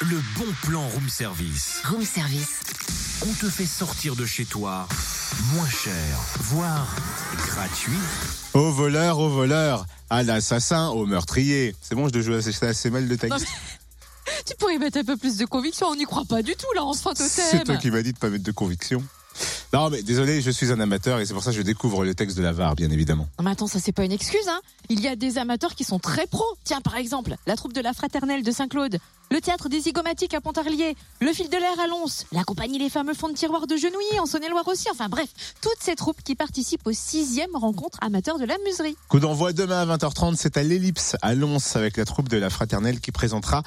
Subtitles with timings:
[0.00, 1.80] Le bon plan room service.
[1.84, 2.60] Room service.
[3.24, 4.88] On te fait sortir de chez toi
[5.54, 6.96] moins cher, voire
[7.36, 7.92] gratuit.
[8.54, 11.74] Au voleur, au voleur, à l'assassin, au meurtrier.
[11.80, 13.36] C'est bon, je dois jouer assez, assez mal de ta Non.
[14.46, 16.84] Tu pourrais mettre un peu plus de conviction, on n'y croit pas du tout là,
[16.84, 19.02] on se feint au C'est toi qui m'as dit de pas mettre de conviction.
[19.72, 22.14] Non, mais désolé, je suis un amateur et c'est pour ça que je découvre le
[22.14, 23.28] texte de la VAR, bien évidemment.
[23.38, 24.60] Non, mais attends, ça c'est pas une excuse, hein.
[24.90, 26.44] Il y a des amateurs qui sont très pros.
[26.64, 28.98] Tiens, par exemple, la troupe de la Fraternelle de Saint-Claude,
[29.32, 32.90] le théâtre des Zygomatiques à Pontarlier, le fil de l'air à Lons, la compagnie Les
[32.90, 34.88] Fameux Fonds de Tiroir de Genouilly en Saône-et-Loire aussi.
[34.90, 35.28] Enfin bref,
[35.62, 38.94] toutes ces troupes qui participent aux sixième rencontre amateur de la muserie.
[39.08, 42.50] Coup d'envoi demain à 20h30, c'est à l'Ellipse, à Lons, avec la troupe de la
[42.50, 43.62] Fraternelle qui présentera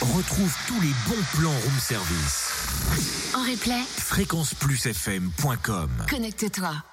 [0.00, 2.52] Retrouve tous les bons plans room service.
[3.34, 6.76] En replay, Fréquenceplusfm.com connecte-toi.